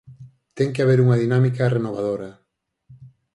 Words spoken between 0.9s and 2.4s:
unha dinámica renovadora.